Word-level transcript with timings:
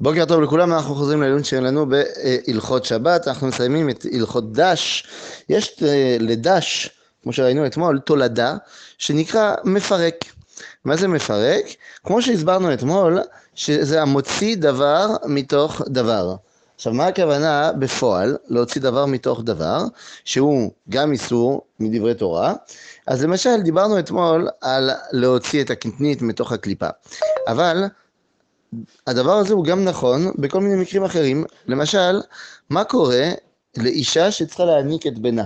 בוקר 0.00 0.24
טוב 0.24 0.40
לכולם, 0.40 0.72
אנחנו 0.72 0.94
חוזרים 0.94 1.22
לעיון 1.22 1.44
שלנו 1.44 1.86
בהלכות 1.86 2.84
שבת, 2.84 3.28
אנחנו 3.28 3.46
מסיימים 3.46 3.90
את 3.90 4.06
הלכות 4.12 4.52
דש. 4.52 5.06
יש 5.48 5.82
אה, 5.82 6.16
לדש, 6.20 6.90
כמו 7.22 7.32
שראינו 7.32 7.66
אתמול, 7.66 7.98
תולדה, 7.98 8.56
שנקרא 8.98 9.54
מפרק. 9.64 10.14
מה 10.84 10.96
זה 10.96 11.08
מפרק? 11.08 11.64
כמו 12.04 12.22
שהסברנו 12.22 12.72
אתמול, 12.72 13.18
שזה 13.54 14.02
המוציא 14.02 14.56
דבר 14.56 15.06
מתוך 15.26 15.82
דבר. 15.86 16.34
עכשיו, 16.76 16.92
מה 16.92 17.06
הכוונה 17.06 17.72
בפועל 17.78 18.36
להוציא 18.48 18.80
דבר 18.80 19.06
מתוך 19.06 19.42
דבר, 19.42 19.84
שהוא 20.24 20.70
גם 20.88 21.12
איסור 21.12 21.62
מדברי 21.80 22.14
תורה? 22.14 22.54
אז 23.06 23.24
למשל, 23.24 23.60
דיברנו 23.62 23.98
אתמול 23.98 24.48
על 24.60 24.90
להוציא 25.12 25.62
את 25.62 25.70
הקטנית 25.70 26.22
מתוך 26.22 26.52
הקליפה. 26.52 26.88
אבל 27.48 27.84
הדבר 29.06 29.32
הזה 29.32 29.54
הוא 29.54 29.64
גם 29.64 29.84
נכון 29.84 30.32
בכל 30.38 30.60
מיני 30.60 30.82
מקרים 30.82 31.04
אחרים. 31.04 31.44
למשל, 31.66 32.20
מה 32.70 32.84
קורה 32.84 33.30
לאישה 33.76 34.30
שצריכה 34.30 34.64
להעניק 34.64 35.06
את 35.06 35.18
בנה? 35.18 35.44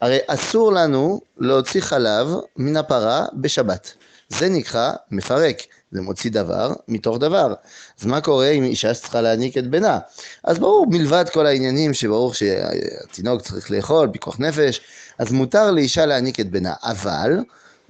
הרי 0.00 0.18
אסור 0.26 0.72
לנו 0.72 1.20
להוציא 1.38 1.80
חלב 1.80 2.28
מן 2.56 2.76
הפרה 2.76 3.26
בשבת. 3.34 3.92
זה 4.28 4.48
נקרא 4.48 4.92
מפרק, 5.10 5.62
זה 5.90 6.00
מוציא 6.00 6.30
דבר 6.30 6.72
מתוך 6.88 7.18
דבר. 7.18 7.54
אז 8.00 8.06
מה 8.06 8.20
קורה 8.20 8.50
עם 8.50 8.64
אישה 8.64 8.94
שצריכה 8.94 9.20
להעניק 9.20 9.58
את 9.58 9.66
בנה? 9.66 9.98
אז 10.44 10.58
ברור, 10.58 10.86
מלבד 10.90 11.24
כל 11.32 11.46
העניינים 11.46 11.94
שברור 11.94 12.34
שהתינוק 12.34 13.42
צריך 13.42 13.70
לאכול, 13.70 14.08
פיקוח 14.12 14.40
נפש, 14.40 14.80
אז 15.18 15.32
מותר 15.32 15.70
לאישה 15.70 16.06
להעניק 16.06 16.40
את 16.40 16.50
בנה, 16.50 16.72
אבל 16.82 17.38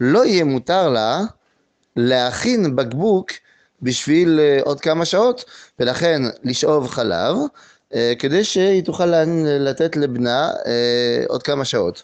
לא 0.00 0.26
יהיה 0.26 0.45
מותר 0.45 0.88
לה 0.88 1.20
להכין 1.96 2.76
בקבוק 2.76 3.30
בשביל 3.82 4.40
אה, 4.40 4.58
עוד 4.64 4.80
כמה 4.80 5.04
שעות, 5.04 5.44
ולכן 5.78 6.22
לשאוב 6.44 6.88
חלב, 6.88 7.36
אה, 7.94 8.12
כדי 8.18 8.45
שהיא 8.45 8.84
תוכל 8.84 9.06
לתת 9.60 9.96
לבנה 9.96 10.51
אה, 10.66 11.24
עוד 11.28 11.42
כמה 11.42 11.64
שעות. 11.64 12.02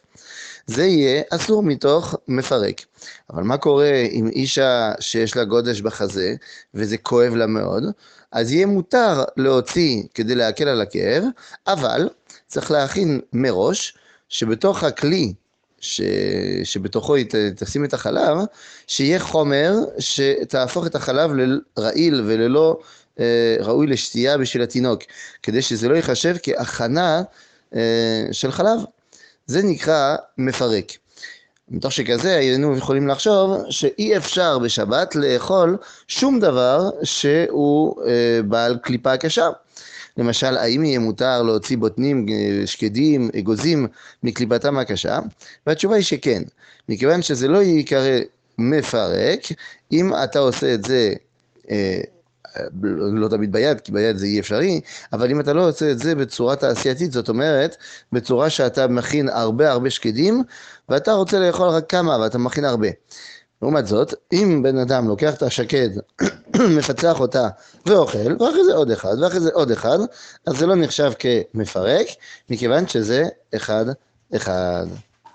זה 0.66 0.84
יהיה 0.84 1.22
אסור 1.30 1.62
מתוך 1.62 2.14
מפרק. 2.28 2.84
אבל 3.30 3.42
מה 3.42 3.56
קורה 3.56 4.02
עם 4.10 4.28
אישה 4.28 4.92
שיש 5.00 5.36
לה 5.36 5.44
גודש 5.44 5.80
בחזה, 5.80 6.34
וזה 6.74 6.96
כואב 6.96 7.34
לה 7.34 7.46
מאוד? 7.46 7.84
אז 8.32 8.52
יהיה 8.52 8.66
מותר 8.66 9.24
להוציא 9.36 10.02
כדי 10.14 10.34
להקל 10.34 10.68
על 10.68 10.80
הכאב, 10.80 11.24
אבל 11.66 12.08
צריך 12.46 12.70
להכין 12.70 13.20
מראש 13.32 13.94
שבתוך 14.28 14.84
הכלי 14.84 15.32
ש... 15.82 16.00
שבתוכו 16.64 17.14
היא 17.14 17.26
תשים 17.56 17.84
את 17.84 17.94
החלב, 17.94 18.38
שיהיה 18.86 19.18
חומר 19.18 19.72
שתהפוך 19.98 20.86
את 20.86 20.94
החלב 20.94 21.30
לרעיל 21.34 22.22
וללא 22.26 22.80
אה, 23.20 23.56
ראוי 23.60 23.86
לשתייה 23.86 24.38
בשביל 24.38 24.62
התינוק, 24.62 25.02
כדי 25.42 25.62
שזה 25.62 25.88
לא 25.88 25.94
ייחשב 25.94 26.36
כהכנה 26.42 27.22
אה, 27.74 28.26
של 28.32 28.52
חלב. 28.52 28.78
זה 29.46 29.62
נקרא 29.62 30.16
מפרק. 30.38 30.92
מתוך 31.72 31.92
שכזה 31.92 32.36
היינו 32.36 32.76
יכולים 32.76 33.08
לחשוב 33.08 33.56
שאי 33.70 34.16
אפשר 34.16 34.58
בשבת 34.58 35.14
לאכול 35.14 35.76
שום 36.08 36.40
דבר 36.40 36.90
שהוא 37.02 38.02
אה, 38.06 38.42
בעל 38.42 38.78
קליפה 38.82 39.16
קשה. 39.16 39.48
למשל, 40.16 40.56
האם 40.56 40.84
יהיה 40.84 40.98
מותר 40.98 41.42
להוציא 41.42 41.76
בוטנים, 41.76 42.26
אה, 42.28 42.66
שקדים, 42.66 43.30
אגוזים 43.38 43.86
מקליפתם 44.22 44.78
הקשה? 44.78 45.18
והתשובה 45.66 45.94
היא 45.96 46.04
שכן, 46.04 46.42
מכיוון 46.88 47.22
שזה 47.22 47.48
לא 47.48 47.62
ייקרא 47.62 48.18
מפרק, 48.58 49.40
אם 49.92 50.12
אתה 50.24 50.38
עושה 50.38 50.74
את 50.74 50.84
זה 50.84 51.12
אה, 51.70 52.00
לא 52.92 53.28
תמיד 53.28 53.52
ביד, 53.52 53.80
כי 53.80 53.92
ביד 53.92 54.16
זה 54.16 54.26
אי 54.26 54.40
אפשרי, 54.40 54.80
אבל 55.12 55.30
אם 55.30 55.40
אתה 55.40 55.52
לא 55.52 55.68
עושה 55.68 55.90
את 55.90 55.98
זה 55.98 56.14
בצורה 56.14 56.56
תעשייתית, 56.56 57.12
זאת 57.12 57.28
אומרת, 57.28 57.76
בצורה 58.12 58.50
שאתה 58.50 58.86
מכין 58.86 59.28
הרבה 59.28 59.70
הרבה 59.70 59.90
שקדים, 59.90 60.42
ואתה 60.88 61.12
רוצה 61.12 61.38
לאכול 61.38 61.68
רק 61.68 61.90
כמה, 61.90 62.18
ואתה 62.20 62.38
מכין 62.38 62.64
הרבה. 62.64 62.88
לעומת 63.62 63.86
זאת, 63.86 64.14
אם 64.32 64.60
בן 64.62 64.78
אדם 64.78 65.08
לוקח 65.08 65.34
את 65.34 65.42
השקד, 65.42 65.88
מפצח 66.78 67.20
אותה 67.20 67.48
ואוכל, 67.86 68.42
ואחרי 68.42 68.64
זה 68.64 68.74
עוד 68.74 68.90
אחד, 68.90 69.14
ואחרי 69.22 69.40
זה 69.40 69.50
עוד 69.52 69.70
אחד, 69.70 69.98
אז 70.46 70.56
זה 70.56 70.66
לא 70.66 70.76
נחשב 70.76 71.12
כמפרק, 71.18 72.06
מכיוון 72.50 72.88
שזה 72.88 73.28
אחד 73.56 73.84
אחד. 74.36 74.86